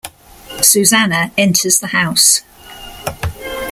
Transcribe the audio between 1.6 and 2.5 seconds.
the house.